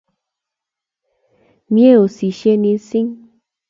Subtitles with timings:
[1.71, 3.13] Myee osisye niising'.